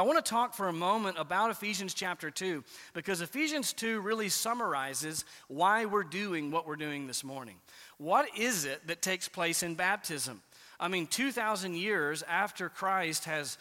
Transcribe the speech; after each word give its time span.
I 0.00 0.02
want 0.02 0.24
to 0.24 0.30
talk 0.30 0.54
for 0.54 0.66
a 0.68 0.72
moment 0.72 1.18
about 1.18 1.50
Ephesians 1.50 1.92
chapter 1.92 2.30
2 2.30 2.64
because 2.94 3.20
Ephesians 3.20 3.74
2 3.74 4.00
really 4.00 4.30
summarizes 4.30 5.26
why 5.48 5.84
we're 5.84 6.04
doing 6.04 6.50
what 6.50 6.66
we're 6.66 6.76
doing 6.76 7.06
this 7.06 7.22
morning. 7.22 7.56
What 7.98 8.26
is 8.34 8.64
it 8.64 8.86
that 8.86 9.02
takes 9.02 9.28
place 9.28 9.62
in 9.62 9.74
baptism? 9.74 10.40
I 10.80 10.88
mean, 10.88 11.06
2,000 11.06 11.74
years 11.74 12.22
after 12.22 12.70
Christ 12.70 13.26
has 13.26 13.58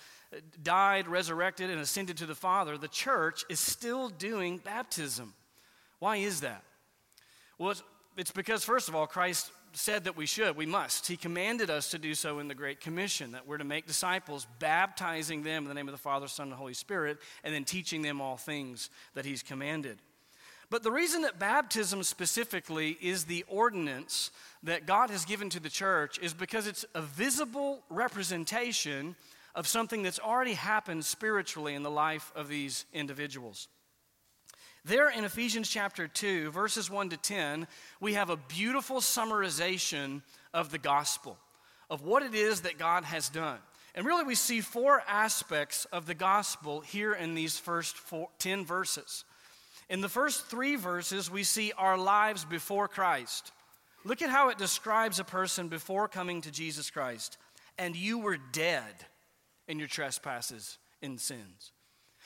died, 0.64 1.10
resurrected, 1.10 1.70
and 1.72 1.82
ascended 1.82 2.16
to 2.20 2.26
the 2.26 2.36
Father, 2.36 2.78
the 2.78 2.88
church 2.88 3.44
is 3.50 3.60
still 3.60 4.08
doing 4.08 4.60
baptism. 4.60 5.34
Why 6.00 6.16
is 6.16 6.40
that? 6.40 6.64
Well, 7.58 7.74
it's, 8.16 8.32
because, 8.32 8.64
first 8.64 8.88
of 8.88 8.96
all, 8.96 9.08
Christ 9.08 9.52
said 9.74 10.04
that 10.06 10.18
we 10.18 10.26
should, 10.26 10.56
we 10.56 10.66
must. 10.66 11.08
He 11.08 11.18
commanded 11.18 11.70
us 11.70 11.92
to 11.92 11.98
do 11.98 12.16
so 12.16 12.40
in 12.40 12.48
the 12.48 12.56
Great 12.56 12.80
Commission, 12.80 13.32
that 13.32 13.48
we're 13.48 13.58
to 13.58 13.64
make 13.64 13.88
disciples, 13.88 14.48
baptizing 14.60 15.44
them 15.44 15.64
in 15.64 15.70
the 15.70 15.74
name 15.74 15.88
of 15.88 15.94
the 15.94 15.98
Father, 15.98 16.28
Son, 16.28 16.48
and 16.48 16.56
Holy 16.56 16.74
Spirit, 16.74 17.18
and 17.44 17.54
then 17.54 17.64
teaching 17.64 18.02
them 18.02 18.22
all 18.22 18.38
things 18.38 18.90
that 19.14 19.26
He's 19.26 19.44
commanded. 19.44 20.00
But 20.70 20.84
the 20.84 20.92
reason 20.92 21.24
that 21.24 21.40
baptism 21.40 22.04
specifically 22.04 22.98
is 23.02 23.26
the 23.26 23.44
ordinance 23.48 24.30
that 24.64 24.86
God 24.86 25.10
has 25.10 25.26
given 25.26 25.50
to 25.50 25.60
the 25.60 25.70
church 25.70 26.20
is 26.20 26.34
because 26.34 26.68
it's 26.68 26.86
a 26.94 27.02
visible 27.02 27.84
representation 27.90 29.16
of 29.56 29.68
something 29.68 30.04
that's 30.04 30.20
already 30.20 30.54
happened 30.54 31.04
spiritually 31.06 31.74
in 31.74 31.82
the 31.82 31.90
life 31.90 32.32
of 32.36 32.48
these 32.48 32.86
individuals. 32.94 33.68
There 34.90 35.12
in 35.12 35.24
Ephesians 35.24 35.70
chapter 35.70 36.08
2, 36.08 36.50
verses 36.50 36.90
1 36.90 37.10
to 37.10 37.18
10, 37.18 37.68
we 38.02 38.16
have 38.16 38.32
a 38.32 38.38
beautiful 38.38 39.02
summarization 39.02 40.24
of 40.52 40.72
the 40.72 40.80
gospel, 40.80 41.38
of 41.92 42.02
what 42.02 42.24
it 42.24 42.34
is 42.34 42.62
that 42.62 42.80
God 42.80 43.04
has 43.04 43.30
done. 43.30 43.60
And 43.94 44.04
really, 44.04 44.24
we 44.24 44.34
see 44.34 44.62
four 44.62 45.04
aspects 45.08 45.86
of 45.94 46.08
the 46.08 46.16
gospel 46.16 46.82
here 46.82 47.14
in 47.14 47.36
these 47.36 47.60
first 47.60 47.98
four, 47.98 48.30
10 48.40 48.66
verses. 48.66 49.26
In 49.92 50.02
the 50.02 50.10
first 50.10 50.48
three 50.48 50.76
verses, 50.76 51.30
we 51.30 51.44
see 51.44 51.72
our 51.78 51.96
lives 51.96 52.44
before 52.44 52.88
Christ. 52.88 53.52
Look 54.04 54.24
at 54.24 54.32
how 54.32 54.50
it 54.50 54.58
describes 54.58 55.20
a 55.20 55.24
person 55.24 55.68
before 55.68 56.08
coming 56.08 56.42
to 56.42 56.52
Jesus 56.52 56.90
Christ. 56.90 57.38
And 57.78 57.96
you 57.96 58.18
were 58.18 58.38
dead 58.38 59.06
in 59.68 59.78
your 59.78 59.88
trespasses 59.88 60.80
and 61.04 61.22
sins. 61.22 61.74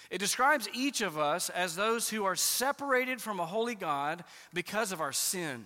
It 0.09 0.20
describes 0.20 0.70
each 0.73 1.02
of 1.02 1.18
us 1.18 1.50
as 1.50 1.76
those 1.76 2.09
who 2.09 2.26
are 2.26 2.36
separated 2.36 3.22
from 3.22 3.40
a 3.40 3.46
holy 3.46 3.76
God 3.76 4.23
because 4.54 4.92
of 4.92 5.02
our 5.02 5.12
sin. 5.12 5.66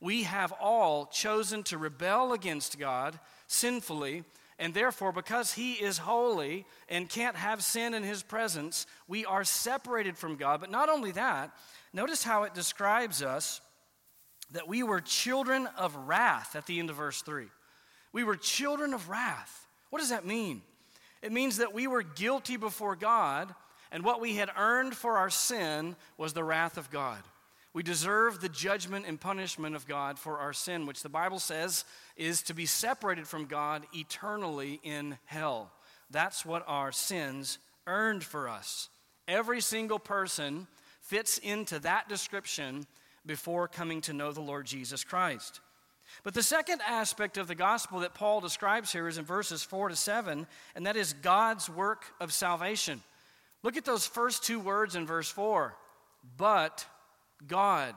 We 0.00 0.24
have 0.24 0.52
all 0.60 1.06
chosen 1.06 1.62
to 1.64 1.78
rebel 1.78 2.32
against 2.32 2.78
God 2.78 3.18
sinfully, 3.46 4.24
and 4.58 4.74
therefore, 4.74 5.12
because 5.12 5.52
He 5.52 5.74
is 5.74 5.98
holy 5.98 6.66
and 6.88 7.08
can't 7.08 7.36
have 7.36 7.64
sin 7.64 7.94
in 7.94 8.02
His 8.02 8.22
presence, 8.22 8.86
we 9.08 9.24
are 9.24 9.44
separated 9.44 10.18
from 10.18 10.36
God. 10.36 10.60
But 10.60 10.70
not 10.70 10.88
only 10.88 11.12
that, 11.12 11.52
notice 11.92 12.22
how 12.22 12.42
it 12.42 12.54
describes 12.54 13.22
us 13.22 13.60
that 14.50 14.68
we 14.68 14.82
were 14.82 15.00
children 15.00 15.68
of 15.78 15.96
wrath 15.96 16.54
at 16.54 16.66
the 16.66 16.78
end 16.78 16.90
of 16.90 16.96
verse 16.96 17.22
3. 17.22 17.46
We 18.12 18.24
were 18.24 18.36
children 18.36 18.94
of 18.94 19.08
wrath. 19.08 19.66
What 19.90 20.00
does 20.00 20.10
that 20.10 20.26
mean? 20.26 20.62
It 21.22 21.32
means 21.32 21.56
that 21.56 21.72
we 21.72 21.86
were 21.86 22.02
guilty 22.02 22.56
before 22.56 22.94
God 22.94 23.54
and 23.94 24.04
what 24.04 24.20
we 24.20 24.34
had 24.34 24.50
earned 24.58 24.96
for 24.96 25.18
our 25.18 25.30
sin 25.30 25.94
was 26.18 26.32
the 26.32 26.42
wrath 26.42 26.78
of 26.78 26.90
God. 26.90 27.22
We 27.72 27.84
deserve 27.84 28.40
the 28.40 28.48
judgment 28.48 29.06
and 29.06 29.20
punishment 29.20 29.76
of 29.76 29.86
God 29.86 30.18
for 30.18 30.38
our 30.40 30.52
sin, 30.52 30.84
which 30.84 31.04
the 31.04 31.08
Bible 31.08 31.38
says 31.38 31.84
is 32.16 32.42
to 32.42 32.54
be 32.54 32.66
separated 32.66 33.28
from 33.28 33.44
God 33.46 33.86
eternally 33.94 34.80
in 34.82 35.16
hell. 35.26 35.70
That's 36.10 36.44
what 36.44 36.64
our 36.66 36.90
sins 36.90 37.58
earned 37.86 38.24
for 38.24 38.48
us. 38.48 38.88
Every 39.28 39.60
single 39.60 40.00
person 40.00 40.66
fits 41.00 41.38
into 41.38 41.78
that 41.78 42.08
description 42.08 42.88
before 43.24 43.68
coming 43.68 44.00
to 44.02 44.12
know 44.12 44.32
the 44.32 44.40
Lord 44.40 44.66
Jesus 44.66 45.04
Christ. 45.04 45.60
But 46.24 46.34
the 46.34 46.42
second 46.42 46.80
aspect 46.84 47.38
of 47.38 47.46
the 47.46 47.54
gospel 47.54 48.00
that 48.00 48.14
Paul 48.14 48.40
describes 48.40 48.90
here 48.90 49.06
is 49.06 49.18
in 49.18 49.24
verses 49.24 49.62
4 49.62 49.90
to 49.90 49.96
7, 49.96 50.48
and 50.74 50.86
that 50.86 50.96
is 50.96 51.12
God's 51.12 51.70
work 51.70 52.06
of 52.20 52.32
salvation. 52.32 53.00
Look 53.64 53.76
at 53.76 53.84
those 53.84 54.06
first 54.06 54.44
two 54.44 54.60
words 54.60 54.94
in 54.94 55.06
verse 55.06 55.28
4 55.28 55.74
but 56.36 56.86
God. 57.46 57.94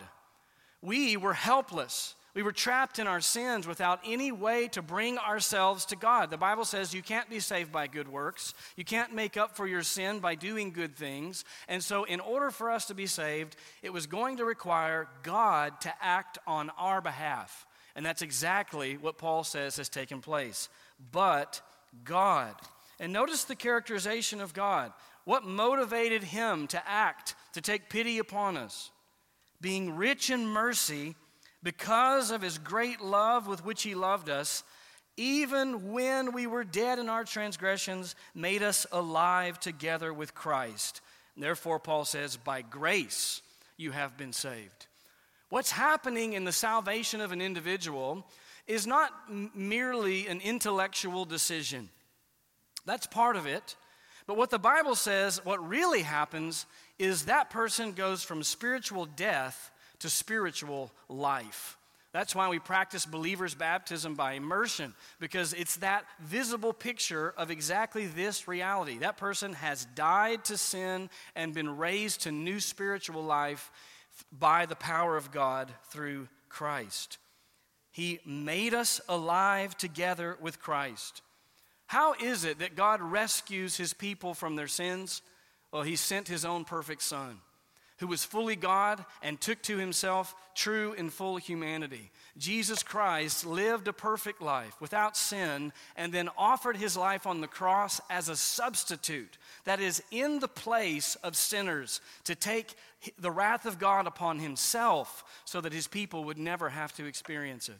We 0.82 1.18
were 1.18 1.34
helpless. 1.34 2.16
We 2.34 2.44
were 2.44 2.52
trapped 2.52 3.00
in 3.00 3.08
our 3.08 3.22
sins 3.22 3.66
without 3.66 4.00
any 4.06 4.32
way 4.32 4.68
to 4.70 4.82
bring 4.82 5.18
ourselves 5.18 5.86
to 5.86 5.96
God. 5.96 6.30
The 6.30 6.38
Bible 6.38 6.66
says 6.66 6.94
you 6.94 7.02
can't 7.02 7.30
be 7.30 7.40
saved 7.40 7.72
by 7.72 7.88
good 7.88 8.08
works. 8.08 8.54
You 8.76 8.86
can't 8.86 9.16
make 9.16 9.38
up 9.38 9.56
for 9.56 9.66
your 9.66 9.82
sin 9.82 10.20
by 10.20 10.36
doing 10.36 10.72
good 10.72 10.96
things. 10.96 11.46
And 11.68 11.84
so, 11.84 12.04
in 12.04 12.20
order 12.20 12.52
for 12.52 12.70
us 12.70 12.86
to 12.86 12.94
be 12.94 13.08
saved, 13.08 13.56
it 13.82 13.92
was 13.92 14.06
going 14.06 14.38
to 14.38 14.46
require 14.46 15.08
God 15.24 15.82
to 15.82 15.94
act 16.00 16.38
on 16.46 16.70
our 16.78 17.02
behalf. 17.02 17.66
And 17.96 18.06
that's 18.06 18.22
exactly 18.22 18.98
what 18.98 19.18
Paul 19.18 19.44
says 19.44 19.78
has 19.78 19.90
taken 19.90 20.22
place. 20.22 20.70
But 21.12 21.62
God. 22.04 22.54
And 23.00 23.12
notice 23.12 23.46
the 23.46 23.56
characterization 23.56 24.42
of 24.42 24.54
God. 24.54 24.92
What 25.28 25.44
motivated 25.44 26.24
him 26.24 26.68
to 26.68 26.82
act, 26.88 27.36
to 27.52 27.60
take 27.60 27.90
pity 27.90 28.18
upon 28.18 28.56
us? 28.56 28.92
Being 29.60 29.98
rich 29.98 30.30
in 30.30 30.48
mercy 30.48 31.16
because 31.62 32.32
of 32.32 32.42
his 32.42 32.58
great 32.58 33.02
love 33.02 33.46
with 33.46 33.66
which 33.66 33.84
he 33.84 33.94
loved 33.94 34.30
us, 34.30 34.64
even 35.18 35.92
when 35.92 36.32
we 36.32 36.48
were 36.48 36.64
dead 36.64 36.98
in 36.98 37.10
our 37.10 37.26
transgressions, 37.26 38.16
made 38.34 38.64
us 38.64 38.88
alive 38.90 39.60
together 39.60 40.14
with 40.14 40.34
Christ. 40.34 41.02
Therefore, 41.36 41.78
Paul 41.78 42.06
says, 42.06 42.38
by 42.38 42.62
grace 42.62 43.42
you 43.76 43.92
have 43.92 44.16
been 44.16 44.32
saved. 44.32 44.88
What's 45.50 45.72
happening 45.72 46.32
in 46.34 46.46
the 46.46 46.54
salvation 46.54 47.20
of 47.20 47.34
an 47.34 47.42
individual 47.42 48.26
is 48.66 48.88
not 48.88 49.12
merely 49.54 50.26
an 50.28 50.40
intellectual 50.40 51.26
decision. 51.26 51.90
That's 52.86 53.08
part 53.08 53.36
of 53.36 53.46
it. 53.46 53.76
But 54.28 54.38
what 54.38 54.50
the 54.50 54.60
Bible 54.60 54.96
says, 54.96 55.44
what 55.46 55.68
really 55.68 56.02
happens 56.02 56.66
is 57.00 57.26
that 57.26 57.50
person 57.50 57.94
goes 57.94 58.24
from 58.24 58.44
spiritual 58.44 59.06
death 59.06 59.72
to 60.00 60.10
spiritual 60.10 60.92
life. 61.08 61.78
That's 62.12 62.36
why 62.36 62.50
we 62.50 62.60
practice 62.60 63.06
believers' 63.06 63.54
baptism 63.54 64.16
by 64.16 64.34
immersion, 64.34 64.96
because 65.20 65.54
it's 65.54 65.78
that 65.78 66.06
visible 66.20 66.74
picture 66.74 67.34
of 67.38 67.52
exactly 67.52 68.08
this 68.08 68.48
reality. 68.48 68.98
That 68.98 69.18
person 69.18 69.54
has 69.54 69.86
died 69.94 70.44
to 70.46 70.58
sin 70.58 71.10
and 71.36 71.54
been 71.54 71.78
raised 71.78 72.22
to 72.22 72.32
new 72.32 72.60
spiritual 72.60 73.24
life 73.24 73.72
by 74.32 74.66
the 74.66 74.76
power 74.76 75.16
of 75.16 75.32
God 75.32 75.72
through 75.90 76.28
Christ. 76.50 77.18
He 77.92 78.20
made 78.26 78.74
us 78.74 79.00
alive 79.08 79.78
together 79.78 80.38
with 80.42 80.60
Christ. 80.60 81.22
How 81.88 82.14
is 82.14 82.44
it 82.44 82.60
that 82.60 82.76
God 82.76 83.02
rescues 83.02 83.78
his 83.78 83.94
people 83.94 84.34
from 84.34 84.56
their 84.56 84.68
sins? 84.68 85.22
Well, 85.72 85.84
he 85.84 85.96
sent 85.96 86.28
his 86.28 86.46
own 86.46 86.66
perfect 86.66 87.02
Son, 87.02 87.40
who 88.00 88.08
was 88.08 88.24
fully 88.24 88.56
God 88.56 89.04
and 89.22 89.40
took 89.40 89.62
to 89.64 89.78
himself 89.78 90.36
true 90.54 90.94
and 90.98 91.12
full 91.12 91.38
humanity. 91.38 92.12
Jesus 92.38 92.84
Christ 92.84 93.46
lived 93.46 93.88
a 93.88 93.94
perfect 93.94 94.42
life 94.42 94.76
without 94.82 95.16
sin 95.16 95.72
and 95.96 96.14
then 96.14 96.30
offered 96.38 96.78
his 96.78 96.98
life 96.98 97.26
on 97.26 97.42
the 97.42 97.48
cross 97.48 98.02
as 98.10 98.28
a 98.28 98.36
substitute, 98.36 99.38
that 99.64 99.80
is, 99.80 100.04
in 100.12 100.40
the 100.40 100.48
place 100.48 101.16
of 101.24 101.36
sinners, 101.36 102.02
to 102.26 102.36
take 102.36 102.76
the 103.18 103.32
wrath 103.32 103.66
of 103.66 103.80
God 103.80 104.08
upon 104.08 104.40
himself 104.40 105.24
so 105.46 105.62
that 105.62 105.74
his 105.74 105.88
people 105.88 106.26
would 106.26 106.38
never 106.38 106.70
have 106.70 106.94
to 106.98 107.06
experience 107.06 107.70
it. 107.70 107.80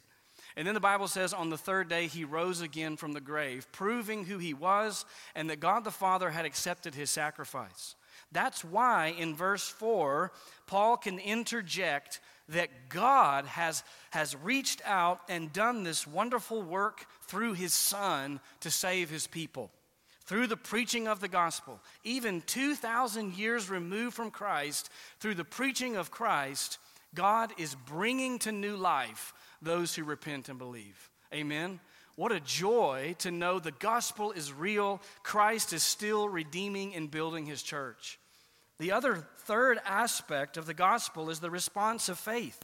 And 0.56 0.66
then 0.66 0.74
the 0.74 0.80
Bible 0.80 1.08
says 1.08 1.32
on 1.32 1.50
the 1.50 1.58
third 1.58 1.88
day 1.88 2.06
he 2.06 2.24
rose 2.24 2.60
again 2.60 2.96
from 2.96 3.12
the 3.12 3.20
grave, 3.20 3.66
proving 3.72 4.24
who 4.24 4.38
he 4.38 4.54
was 4.54 5.04
and 5.34 5.48
that 5.50 5.60
God 5.60 5.84
the 5.84 5.90
Father 5.90 6.30
had 6.30 6.44
accepted 6.44 6.94
his 6.94 7.10
sacrifice. 7.10 7.94
That's 8.32 8.64
why 8.64 9.14
in 9.18 9.34
verse 9.34 9.68
4, 9.68 10.32
Paul 10.66 10.96
can 10.96 11.18
interject 11.18 12.20
that 12.48 12.88
God 12.88 13.44
has, 13.46 13.84
has 14.10 14.36
reached 14.36 14.82
out 14.84 15.20
and 15.28 15.52
done 15.52 15.82
this 15.82 16.06
wonderful 16.06 16.62
work 16.62 17.06
through 17.22 17.54
his 17.54 17.72
Son 17.72 18.40
to 18.60 18.70
save 18.70 19.10
his 19.10 19.26
people. 19.26 19.70
Through 20.24 20.48
the 20.48 20.58
preaching 20.58 21.08
of 21.08 21.20
the 21.20 21.28
gospel, 21.28 21.80
even 22.04 22.42
2,000 22.42 23.34
years 23.34 23.70
removed 23.70 24.14
from 24.14 24.30
Christ, 24.30 24.90
through 25.20 25.36
the 25.36 25.44
preaching 25.44 25.96
of 25.96 26.10
Christ, 26.10 26.78
God 27.14 27.52
is 27.58 27.74
bringing 27.86 28.38
to 28.40 28.52
new 28.52 28.76
life 28.76 29.32
those 29.62 29.94
who 29.94 30.04
repent 30.04 30.48
and 30.48 30.58
believe. 30.58 31.10
Amen. 31.32 31.80
What 32.16 32.32
a 32.32 32.40
joy 32.40 33.14
to 33.20 33.30
know 33.30 33.58
the 33.58 33.70
gospel 33.70 34.32
is 34.32 34.52
real. 34.52 35.00
Christ 35.22 35.72
is 35.72 35.82
still 35.82 36.28
redeeming 36.28 36.94
and 36.94 37.10
building 37.10 37.46
his 37.46 37.62
church. 37.62 38.18
The 38.78 38.92
other 38.92 39.26
third 39.38 39.80
aspect 39.84 40.56
of 40.56 40.66
the 40.66 40.74
gospel 40.74 41.30
is 41.30 41.40
the 41.40 41.50
response 41.50 42.08
of 42.08 42.18
faith. 42.18 42.60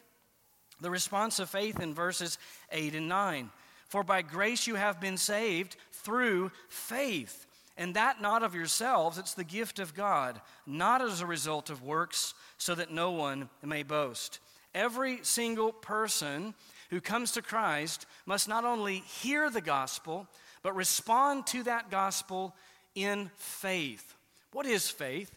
The 0.81 0.91
response 0.91 1.38
of 1.38 1.50
faith 1.50 1.81
in 1.81 1.94
verses 1.94 2.38
8 2.70 2.94
and 2.94 3.08
9. 3.08 3.50
For 3.88 4.02
by 4.02 4.23
grace 4.23 4.67
you 4.67 4.75
have 4.75 5.00
been 5.00 5.17
saved 5.17 5.76
through 5.93 6.50
faith. 6.69 7.44
And 7.76 7.94
that 7.94 8.21
not 8.21 8.43
of 8.43 8.55
yourselves, 8.55 9.19
it's 9.19 9.35
the 9.35 9.44
gift 9.44 9.79
of 9.79 9.94
God, 9.94 10.41
not 10.67 11.03
as 11.03 11.21
a 11.21 11.26
result 11.26 11.71
of 11.71 11.82
works, 11.82 12.35
so 12.56 12.75
that 12.75 12.93
no 12.93 13.11
one 13.11 13.49
may 13.62 13.82
boast. 13.82 14.38
Every 14.75 15.21
single 15.23 15.73
person 15.73 16.55
who 16.91 17.00
comes 17.00 17.32
to 17.32 17.43
Christ 17.43 18.06
must 18.26 18.49
not 18.49 18.65
only 18.65 18.99
hear 18.99 19.50
the 19.50 19.61
gospel, 19.61 20.29
but 20.62 20.76
respond 20.76 21.47
to 21.49 21.65
that 21.65 21.91
gospel 21.91 22.55
in 22.94 23.31
faith. 23.37 24.15
What 24.53 24.67
is 24.67 24.88
faith? 24.88 25.35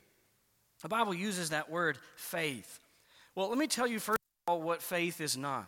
The 0.82 0.90
Bible 0.90 1.14
uses 1.14 1.50
that 1.50 1.72
word 1.72 1.98
faith. 2.16 2.80
Well, 3.34 3.50
let 3.50 3.58
me 3.58 3.68
tell 3.68 3.88
you 3.88 4.00
first 4.00 4.20
of 4.48 4.54
all 4.54 4.62
what 4.62 4.82
faith 4.82 5.20
is 5.22 5.36
not. 5.36 5.68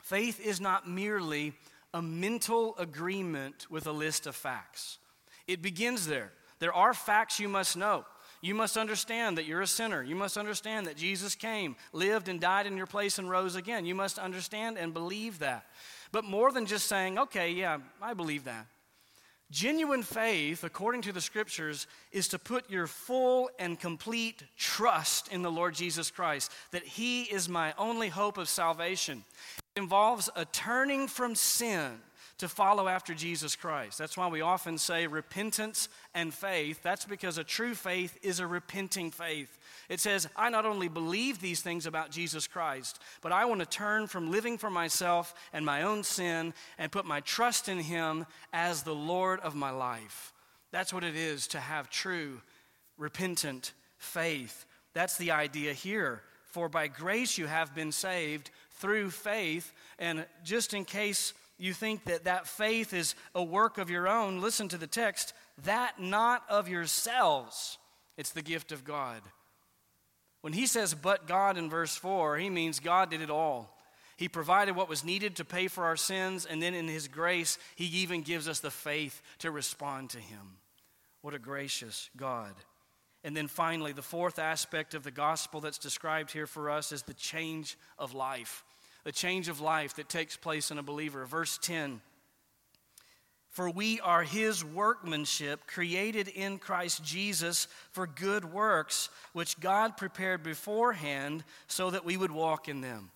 Faith 0.00 0.40
is 0.40 0.60
not 0.60 0.88
merely 0.88 1.52
a 1.92 2.02
mental 2.02 2.74
agreement 2.78 3.70
with 3.70 3.86
a 3.86 3.92
list 3.92 4.26
of 4.26 4.34
facts. 4.34 4.98
It 5.46 5.62
begins 5.62 6.06
there. 6.06 6.32
There 6.58 6.72
are 6.72 6.94
facts 6.94 7.38
you 7.38 7.48
must 7.48 7.76
know. 7.76 8.04
You 8.40 8.54
must 8.54 8.76
understand 8.76 9.38
that 9.38 9.46
you're 9.46 9.62
a 9.62 9.66
sinner. 9.66 10.02
You 10.02 10.16
must 10.16 10.36
understand 10.36 10.86
that 10.86 10.96
Jesus 10.96 11.34
came, 11.34 11.76
lived, 11.92 12.28
and 12.28 12.38
died 12.38 12.66
in 12.66 12.76
your 12.76 12.86
place 12.86 13.18
and 13.18 13.30
rose 13.30 13.56
again. 13.56 13.86
You 13.86 13.94
must 13.94 14.18
understand 14.18 14.76
and 14.76 14.92
believe 14.92 15.38
that. 15.38 15.64
But 16.12 16.24
more 16.24 16.52
than 16.52 16.66
just 16.66 16.86
saying, 16.86 17.18
okay, 17.18 17.52
yeah, 17.52 17.78
I 18.02 18.12
believe 18.12 18.44
that. 18.44 18.66
Genuine 19.50 20.02
faith, 20.02 20.64
according 20.64 21.02
to 21.02 21.12
the 21.12 21.20
scriptures, 21.20 21.86
is 22.12 22.28
to 22.28 22.38
put 22.38 22.68
your 22.70 22.86
full 22.86 23.50
and 23.58 23.78
complete 23.78 24.42
trust 24.56 25.28
in 25.28 25.42
the 25.42 25.50
Lord 25.50 25.74
Jesus 25.74 26.10
Christ, 26.10 26.50
that 26.70 26.84
He 26.84 27.22
is 27.22 27.48
my 27.48 27.72
only 27.78 28.08
hope 28.08 28.36
of 28.36 28.48
salvation. 28.48 29.24
It 29.76 29.80
involves 29.80 30.28
a 30.34 30.44
turning 30.44 31.08
from 31.08 31.34
sin 31.34 32.00
to 32.38 32.48
follow 32.48 32.88
after 32.88 33.14
Jesus 33.14 33.54
Christ. 33.54 33.98
That's 33.98 34.16
why 34.16 34.28
we 34.28 34.40
often 34.40 34.76
say 34.76 35.06
repentance 35.06 35.88
and 36.14 36.34
faith. 36.34 36.82
That's 36.82 37.04
because 37.04 37.38
a 37.38 37.44
true 37.44 37.74
faith 37.74 38.18
is 38.22 38.40
a 38.40 38.46
repenting 38.46 39.10
faith. 39.10 39.58
It 39.88 40.00
says, 40.00 40.28
I 40.34 40.50
not 40.50 40.66
only 40.66 40.88
believe 40.88 41.40
these 41.40 41.62
things 41.62 41.86
about 41.86 42.10
Jesus 42.10 42.46
Christ, 42.46 42.98
but 43.22 43.32
I 43.32 43.44
want 43.44 43.60
to 43.60 43.66
turn 43.66 44.06
from 44.08 44.30
living 44.30 44.58
for 44.58 44.70
myself 44.70 45.34
and 45.52 45.64
my 45.64 45.82
own 45.82 46.02
sin 46.02 46.54
and 46.78 46.90
put 46.90 47.06
my 47.06 47.20
trust 47.20 47.68
in 47.68 47.78
Him 47.78 48.26
as 48.52 48.82
the 48.82 48.94
Lord 48.94 49.40
of 49.40 49.54
my 49.54 49.70
life. 49.70 50.32
That's 50.72 50.92
what 50.92 51.04
it 51.04 51.14
is 51.14 51.46
to 51.48 51.60
have 51.60 51.88
true, 51.88 52.40
repentant 52.98 53.72
faith. 53.96 54.64
That's 54.92 55.16
the 55.16 55.30
idea 55.30 55.72
here. 55.72 56.22
For 56.46 56.68
by 56.68 56.88
grace 56.88 57.38
you 57.38 57.46
have 57.46 57.74
been 57.74 57.92
saved 57.92 58.50
through 58.72 59.10
faith. 59.10 59.72
And 59.98 60.26
just 60.42 60.74
in 60.74 60.84
case 60.84 61.32
you 61.58 61.72
think 61.72 62.04
that 62.04 62.24
that 62.24 62.46
faith 62.46 62.92
is 62.92 63.14
a 63.34 63.42
work 63.42 63.78
of 63.78 63.90
your 63.90 64.08
own, 64.08 64.40
listen 64.40 64.68
to 64.68 64.78
the 64.78 64.86
text 64.86 65.32
that 65.64 66.00
not 66.00 66.42
of 66.48 66.68
yourselves, 66.68 67.78
it's 68.16 68.32
the 68.32 68.42
gift 68.42 68.72
of 68.72 68.84
God. 68.84 69.20
When 70.40 70.52
he 70.52 70.66
says, 70.66 70.94
but 70.94 71.26
God 71.26 71.56
in 71.56 71.70
verse 71.70 71.96
4, 71.96 72.36
he 72.38 72.50
means 72.50 72.80
God 72.80 73.10
did 73.10 73.22
it 73.22 73.30
all. 73.30 73.70
He 74.16 74.28
provided 74.28 74.76
what 74.76 74.88
was 74.88 75.04
needed 75.04 75.36
to 75.36 75.44
pay 75.44 75.68
for 75.68 75.84
our 75.84 75.96
sins, 75.96 76.46
and 76.46 76.62
then 76.62 76.74
in 76.74 76.86
his 76.86 77.08
grace, 77.08 77.58
he 77.76 77.86
even 77.86 78.22
gives 78.22 78.46
us 78.46 78.60
the 78.60 78.70
faith 78.70 79.22
to 79.38 79.50
respond 79.50 80.10
to 80.10 80.18
him. 80.18 80.58
What 81.22 81.34
a 81.34 81.38
gracious 81.38 82.10
God. 82.16 82.52
And 83.24 83.36
then 83.36 83.48
finally, 83.48 83.92
the 83.92 84.02
fourth 84.02 84.38
aspect 84.38 84.94
of 84.94 85.02
the 85.02 85.10
gospel 85.10 85.60
that's 85.60 85.78
described 85.78 86.30
here 86.30 86.46
for 86.46 86.68
us 86.68 86.92
is 86.92 87.02
the 87.02 87.14
change 87.14 87.78
of 87.98 88.12
life 88.12 88.64
the 89.04 89.12
change 89.12 89.48
of 89.48 89.60
life 89.60 89.94
that 89.96 90.08
takes 90.08 90.36
place 90.36 90.70
in 90.70 90.78
a 90.78 90.82
believer. 90.82 91.24
Verse 91.26 91.58
10 91.58 92.00
For 93.50 93.70
we 93.70 94.00
are 94.00 94.22
his 94.22 94.64
workmanship, 94.64 95.66
created 95.66 96.28
in 96.28 96.58
Christ 96.58 97.04
Jesus 97.04 97.68
for 97.92 98.06
good 98.06 98.44
works, 98.44 99.10
which 99.32 99.60
God 99.60 99.96
prepared 99.96 100.42
beforehand 100.42 101.44
so 101.68 101.90
that 101.90 102.04
we 102.04 102.16
would 102.16 102.32
walk 102.32 102.68
in 102.68 102.80
them. 102.80 103.10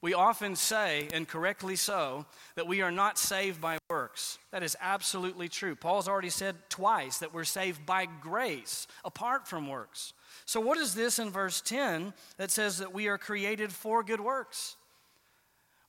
We 0.00 0.14
often 0.14 0.54
say, 0.54 1.08
and 1.12 1.26
correctly 1.26 1.74
so, 1.74 2.24
that 2.54 2.68
we 2.68 2.82
are 2.82 2.92
not 2.92 3.18
saved 3.18 3.60
by 3.60 3.78
works. 3.90 4.38
That 4.52 4.62
is 4.62 4.76
absolutely 4.80 5.48
true. 5.48 5.74
Paul's 5.74 6.06
already 6.06 6.30
said 6.30 6.54
twice 6.68 7.18
that 7.18 7.34
we're 7.34 7.42
saved 7.42 7.84
by 7.84 8.06
grace, 8.06 8.86
apart 9.04 9.48
from 9.48 9.66
works. 9.66 10.12
So, 10.44 10.60
what 10.60 10.78
is 10.78 10.94
this 10.94 11.18
in 11.18 11.30
verse 11.30 11.60
10 11.60 12.14
that 12.36 12.52
says 12.52 12.78
that 12.78 12.94
we 12.94 13.08
are 13.08 13.18
created 13.18 13.72
for 13.72 14.04
good 14.04 14.20
works? 14.20 14.76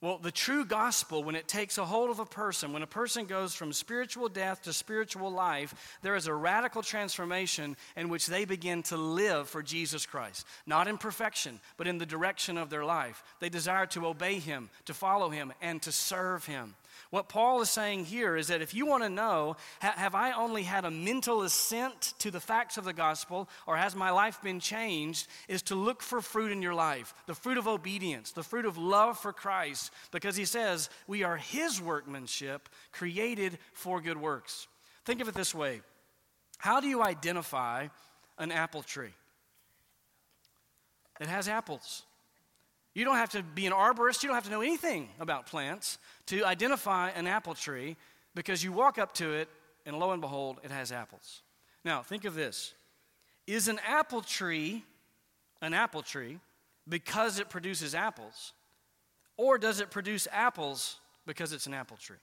Well, 0.01 0.17
the 0.17 0.31
true 0.31 0.63
gospel, 0.63 1.25
when 1.25 1.35
it 1.35 1.49
takes 1.49 1.77
a 1.77 1.83
hold 1.83 2.09
of 2.09 2.19
a 2.19 2.25
person, 2.25 2.71
when 2.71 2.83
a 2.83 2.87
person 2.87 3.25
goes 3.25 3.53
from 3.53 3.73
spiritual 3.73 4.29
death 4.29 4.61
to 4.61 4.71
spiritual 4.71 5.29
life, 5.29 5.97
there 6.01 6.15
is 6.15 6.27
a 6.27 6.33
radical 6.33 6.81
transformation 6.81 7.75
in 7.97 8.07
which 8.07 8.27
they 8.27 8.45
begin 8.45 8.81
to 8.83 8.95
live 8.95 9.49
for 9.49 9.61
Jesus 9.61 10.05
Christ. 10.05 10.47
Not 10.65 10.87
in 10.87 10.97
perfection, 10.97 11.59
but 11.75 11.85
in 11.85 11.97
the 11.97 12.05
direction 12.05 12.57
of 12.57 12.69
their 12.69 12.85
life. 12.85 13.21
They 13.41 13.49
desire 13.49 13.87
to 13.87 14.07
obey 14.07 14.39
Him, 14.39 14.69
to 14.85 14.93
follow 14.93 15.31
Him, 15.31 15.51
and 15.61 15.81
to 15.81 15.91
serve 15.91 16.45
Him. 16.45 16.75
What 17.09 17.29
Paul 17.29 17.61
is 17.61 17.69
saying 17.69 18.05
here 18.05 18.35
is 18.35 18.47
that 18.47 18.61
if 18.61 18.73
you 18.73 18.85
want 18.85 19.03
to 19.03 19.09
know, 19.09 19.55
have 19.79 20.15
I 20.15 20.31
only 20.33 20.63
had 20.63 20.85
a 20.85 20.91
mental 20.91 21.41
assent 21.41 22.13
to 22.19 22.29
the 22.29 22.39
facts 22.39 22.77
of 22.77 22.85
the 22.85 22.93
gospel, 22.93 23.49
or 23.65 23.77
has 23.77 23.95
my 23.95 24.11
life 24.11 24.41
been 24.41 24.59
changed, 24.59 25.27
is 25.47 25.61
to 25.63 25.75
look 25.75 26.01
for 26.01 26.21
fruit 26.21 26.51
in 26.51 26.61
your 26.61 26.73
life 26.73 27.13
the 27.25 27.33
fruit 27.33 27.57
of 27.57 27.67
obedience, 27.67 28.31
the 28.31 28.43
fruit 28.43 28.65
of 28.65 28.77
love 28.77 29.17
for 29.17 29.33
Christ, 29.33 29.91
because 30.11 30.35
he 30.35 30.45
says 30.45 30.89
we 31.07 31.23
are 31.23 31.37
his 31.37 31.81
workmanship, 31.81 32.69
created 32.91 33.57
for 33.73 34.01
good 34.01 34.17
works. 34.17 34.67
Think 35.05 35.21
of 35.21 35.27
it 35.27 35.35
this 35.35 35.55
way 35.55 35.81
How 36.57 36.79
do 36.79 36.87
you 36.87 37.01
identify 37.01 37.87
an 38.37 38.51
apple 38.51 38.83
tree? 38.83 39.13
It 41.19 41.27
has 41.27 41.47
apples. 41.47 42.03
You 42.99 43.05
don't 43.05 43.15
have 43.15 43.29
to 43.29 43.43
be 43.43 43.65
an 43.65 43.71
arborist, 43.71 44.23
you 44.23 44.27
don't 44.27 44.35
have 44.35 44.43
to 44.43 44.49
know 44.49 44.59
anything 44.59 45.07
about 45.21 45.45
plants 45.45 45.99
to 46.25 46.43
identify 46.43 47.11
an 47.11 47.27
apple 47.27 47.53
tree 47.53 47.95
because 48.35 48.61
you 48.61 48.73
walk 48.73 48.97
up 48.97 49.13
to 49.13 49.31
it 49.35 49.47
and 49.85 49.97
lo 49.97 50.11
and 50.11 50.19
behold, 50.19 50.57
it 50.65 50.69
has 50.69 50.91
apples. 50.91 51.41
Now, 51.85 52.01
think 52.01 52.25
of 52.25 52.35
this 52.35 52.73
Is 53.47 53.69
an 53.69 53.79
apple 53.87 54.19
tree 54.21 54.83
an 55.61 55.73
apple 55.73 56.01
tree 56.01 56.39
because 56.89 57.39
it 57.39 57.49
produces 57.49 57.95
apples, 57.95 58.51
or 59.37 59.57
does 59.57 59.79
it 59.79 59.91
produce 59.91 60.27
apples 60.29 60.97
because 61.25 61.53
it's 61.53 61.67
an 61.67 61.73
apple 61.73 61.95
tree? 61.95 62.17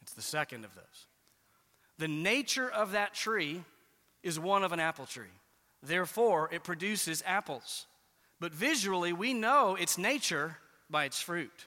It's 0.00 0.14
the 0.14 0.22
second 0.22 0.64
of 0.64 0.72
those. 0.76 1.08
The 1.98 2.06
nature 2.06 2.70
of 2.70 2.92
that 2.92 3.14
tree 3.14 3.64
is 4.22 4.38
one 4.38 4.62
of 4.62 4.70
an 4.70 4.78
apple 4.78 5.06
tree. 5.06 5.34
Therefore, 5.82 6.48
it 6.52 6.62
produces 6.62 7.20
apples. 7.26 7.86
But 8.40 8.52
visually, 8.52 9.12
we 9.12 9.32
know 9.32 9.76
its 9.76 9.96
nature 9.96 10.58
by 10.90 11.04
its 11.04 11.20
fruit. 11.20 11.66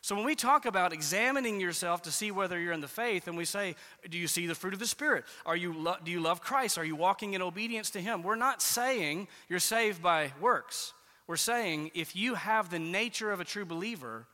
So 0.00 0.14
when 0.14 0.24
we 0.24 0.36
talk 0.36 0.66
about 0.66 0.92
examining 0.92 1.58
yourself 1.58 2.02
to 2.02 2.12
see 2.12 2.30
whether 2.30 2.60
you're 2.60 2.72
in 2.72 2.80
the 2.80 2.88
faith, 2.88 3.26
and 3.26 3.36
we 3.36 3.44
say, 3.44 3.74
"Do 4.08 4.16
you 4.16 4.28
see 4.28 4.46
the 4.46 4.54
fruit 4.54 4.72
of 4.72 4.78
the 4.78 4.86
Spirit? 4.86 5.24
Are 5.44 5.56
you 5.56 5.72
lo- 5.72 5.96
do 6.02 6.12
you 6.12 6.20
love 6.20 6.40
Christ? 6.40 6.78
Are 6.78 6.84
you 6.84 6.94
walking 6.94 7.34
in 7.34 7.42
obedience 7.42 7.90
to 7.90 8.00
Him?" 8.00 8.22
We're 8.22 8.36
not 8.36 8.62
saying 8.62 9.26
you're 9.48 9.58
saved 9.58 10.02
by 10.02 10.32
works. 10.40 10.92
We're 11.26 11.36
saying 11.36 11.90
if 11.94 12.14
you 12.14 12.34
have 12.34 12.70
the 12.70 12.78
nature 12.78 13.32
of 13.32 13.40
a 13.40 13.44
true 13.44 13.64
believer, 13.64 14.28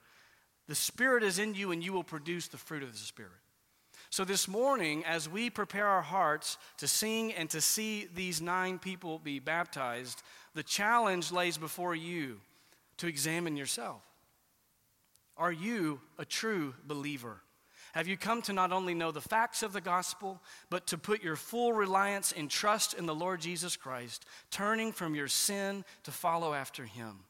the 0.69 0.75
Spirit 0.75 1.23
is 1.23 1.39
in 1.39 1.55
you, 1.55 1.73
and 1.73 1.83
you 1.83 1.93
will 1.93 2.05
produce 2.05 2.49
the 2.49 2.59
fruit 2.59 2.83
of 2.83 2.93
the 2.93 2.99
Spirit. 2.99 3.42
So, 4.13 4.27
this 4.27 4.47
morning, 4.47 5.07
as 5.07 5.27
we 5.27 5.49
prepare 5.49 5.87
our 5.87 6.03
hearts 6.03 6.59
to 6.77 6.87
sing 6.87 7.33
and 7.33 7.49
to 7.49 7.63
see 7.63 8.07
these 8.15 8.43
nine 8.43 8.79
people 8.79 9.19
be 9.19 9.39
baptized, 9.39 10.23
the 10.55 10.63
challenge 10.63 11.33
lays 11.33 11.57
before 11.57 11.95
you 11.95 12.39
to 12.99 13.07
examine 13.07 13.57
yourself. 13.57 14.03
Are 15.39 15.51
you 15.51 15.99
a 16.19 16.27
true 16.27 16.75
believer? 16.87 17.41
Have 17.95 18.07
you 18.07 18.19
come 18.19 18.43
to 18.43 18.53
not 18.53 18.71
only 18.71 18.93
know 18.93 19.13
the 19.13 19.23
facts 19.23 19.63
of 19.63 19.73
the 19.73 19.81
gospel, 19.81 20.43
but 20.69 20.87
to 20.89 20.99
put 20.99 21.23
your 21.23 21.37
full 21.37 21.73
reliance 21.73 22.35
and 22.37 22.51
trust 22.51 22.93
in 22.93 23.07
the 23.07 23.15
Lord 23.15 23.41
Jesus 23.41 23.77
Christ, 23.77 24.27
turning 24.51 24.93
from 24.93 25.15
your 25.15 25.29
sin 25.29 25.87
to 26.03 26.11
follow 26.11 26.53
after 26.53 26.85
him? 26.85 27.21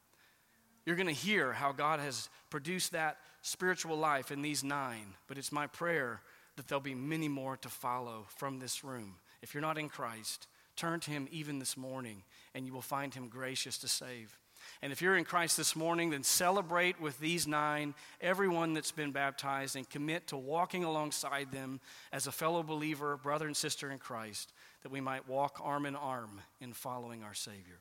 You're 0.85 0.97
going 0.97 1.07
to 1.07 1.13
hear 1.13 1.53
how 1.53 1.71
God 1.71 2.01
has 2.01 2.27
produced 2.49 2.91
that 2.91 3.19
spiritual 3.41 3.95
life 3.95 4.31
in 4.31 4.41
these 4.41 4.65
nine, 4.65 5.15
but 5.29 5.37
it's 5.37 5.53
my 5.53 5.67
prayer 5.67 6.19
that 6.55 6.67
there'll 6.67 6.81
be 6.81 6.95
many 6.95 7.27
more 7.27 7.57
to 7.57 7.69
follow 7.69 8.25
from 8.35 8.59
this 8.59 8.83
room. 8.83 9.15
If 9.41 9.53
you're 9.53 9.61
not 9.61 9.77
in 9.77 9.89
Christ, 9.89 10.47
turn 10.75 10.99
to 11.01 11.11
Him 11.11 11.27
even 11.31 11.59
this 11.59 11.77
morning, 11.77 12.23
and 12.53 12.65
you 12.65 12.73
will 12.73 12.81
find 12.81 13.13
Him 13.13 13.27
gracious 13.27 13.77
to 13.79 13.87
save. 13.87 14.37
And 14.81 14.93
if 14.93 15.01
you're 15.01 15.17
in 15.17 15.25
Christ 15.25 15.57
this 15.57 15.75
morning, 15.75 16.09
then 16.09 16.23
celebrate 16.23 16.99
with 17.01 17.19
these 17.19 17.47
nine, 17.47 17.93
everyone 18.21 18.73
that's 18.73 18.91
been 18.91 19.11
baptized, 19.11 19.75
and 19.75 19.89
commit 19.89 20.27
to 20.27 20.37
walking 20.37 20.83
alongside 20.83 21.51
them 21.51 21.81
as 22.11 22.27
a 22.27 22.31
fellow 22.31 22.63
believer, 22.63 23.17
brother 23.17 23.45
and 23.45 23.57
sister 23.57 23.91
in 23.91 23.97
Christ, 23.97 24.53
that 24.83 24.91
we 24.91 25.01
might 25.01 25.27
walk 25.27 25.59
arm 25.61 25.85
in 25.85 25.95
arm 25.95 26.41
in 26.61 26.73
following 26.73 27.23
our 27.23 27.33
Savior. 27.33 27.79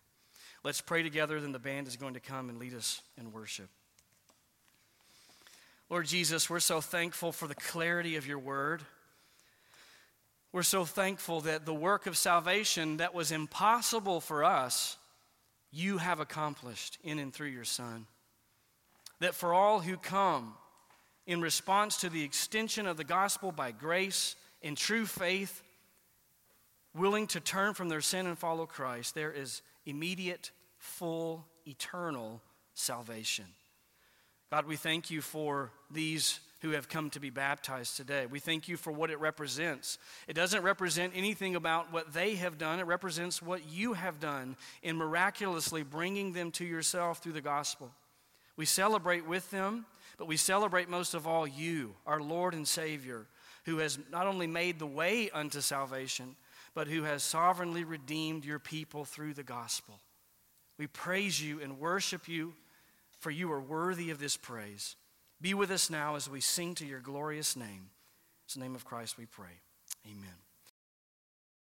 Let's 0.64 0.81
pray 0.81 1.02
together, 1.02 1.41
then 1.41 1.52
the 1.52 1.59
band 1.59 1.88
is 1.88 1.97
going 1.97 2.14
to 2.14 2.21
come 2.21 2.49
and 2.49 2.59
lead 2.59 2.75
us 2.75 3.02
in 3.19 3.33
worship. 3.33 3.69
Lord 5.91 6.07
Jesus, 6.07 6.49
we're 6.49 6.61
so 6.61 6.81
thankful 6.81 7.33
for 7.33 7.47
the 7.47 7.55
clarity 7.55 8.17
of 8.17 8.27
your 8.27 8.39
word. 8.39 8.83
We're 10.53 10.62
so 10.62 10.85
thankful 10.85 11.43
that 11.43 11.65
the 11.65 11.75
work 11.75 12.07
of 12.07 12.17
salvation 12.17 12.99
that 12.99 13.15
was 13.15 13.33
impossible 13.33 14.21
for 14.21 14.45
us, 14.45 14.99
you 15.71 15.99
have 15.99 16.21
accomplished 16.21 16.99
in 17.03 17.19
and 17.19 17.33
through 17.33 17.49
your 17.49 17.65
Son. 17.65 18.07
That 19.21 19.35
for 19.35 19.55
all 19.55 19.81
who 19.81 19.97
come 19.97 20.55
in 21.27 21.41
response 21.41 21.99
to 21.99 22.11
the 22.11 22.25
extension 22.25 22.87
of 22.87 22.97
the 22.97 23.05
gospel 23.05 23.53
by 23.53 23.71
grace 23.71 24.37
in 24.61 24.75
true 24.75 25.07
faith, 25.07 25.62
willing 26.95 27.27
to 27.29 27.41
turn 27.41 27.75
from 27.75 27.89
their 27.89 28.01
sin 28.01 28.27
and 28.27 28.39
follow 28.39 28.67
Christ, 28.67 29.15
there 29.15 29.33
is 29.33 29.62
immediate, 29.87 30.51
full, 30.79 31.47
eternal 31.67 32.43
salvation. 32.75 33.47
God, 34.53 34.67
we 34.67 34.77
thank 34.77 35.11
you 35.11 35.23
for 35.23 35.71
these 35.91 36.39
who 36.61 36.73
have 36.73 36.87
come 36.87 37.09
to 37.09 37.21
be 37.21 37.31
baptized 37.31 37.97
today. 37.97 38.27
We 38.27 38.39
thank 38.39 38.69
you 38.69 38.77
for 38.77 38.93
what 38.93 39.09
it 39.09 39.19
represents. 39.19 39.97
It 40.29 40.35
doesn't 40.35 40.63
represent 40.63 41.15
anything 41.17 41.57
about 41.57 41.91
what 41.91 42.13
they 42.13 42.35
have 42.35 42.59
done, 42.59 42.79
it 42.79 42.87
represents 42.87 43.41
what 43.41 43.67
you 43.71 43.95
have 43.95 44.21
done 44.21 44.57
in 44.83 44.99
miraculously 44.99 45.85
bringing 45.85 46.35
them 46.35 46.51
to 46.51 46.67
yourself 46.67 47.23
through 47.23 47.33
the 47.33 47.41
gospel. 47.41 47.93
We 48.59 48.67
celebrate 48.67 49.27
with 49.27 49.51
them, 49.51 49.87
but 50.19 50.29
we 50.29 50.37
celebrate 50.37 50.91
most 50.91 51.15
of 51.15 51.27
all 51.27 51.47
you, 51.47 51.95
our 52.07 52.21
Lord 52.21 52.53
and 52.53 52.69
Savior, 52.69 53.25
who 53.65 53.79
has 53.79 53.99
not 54.11 54.27
only 54.27 54.47
made 54.47 54.79
the 54.79 54.87
way 54.87 55.31
unto 55.31 55.63
salvation, 55.63 56.37
but 56.75 56.89
who 56.89 57.05
has 57.05 57.23
sovereignly 57.23 57.85
redeemed 57.85 58.45
your 58.45 58.59
people 58.59 59.07
through 59.07 59.33
the 59.33 59.43
gospel. 59.43 59.99
We 60.79 60.89
praise 60.89 61.43
you 61.43 61.63
and 61.63 61.79
worship 61.81 62.29
you, 62.29 62.53
for 63.23 63.31
you 63.31 63.52
are 63.52 63.61
worthy 63.61 64.11
of 64.11 64.19
this 64.19 64.37
praise. 64.37 64.97
Be 65.41 65.55
with 65.55 65.71
us 65.71 65.88
now 65.88 66.17
as 66.17 66.29
we 66.29 66.41
sing 66.41 66.75
to 66.75 66.85
your 66.85 66.99
glorious 66.99 67.55
name. 67.55 67.91
In 68.55 68.61
the 68.61 68.67
name 68.67 68.75
of 68.75 68.85
Christ 68.85 69.17
we 69.17 69.26
pray. 69.26 69.61
Amen. 70.05 70.52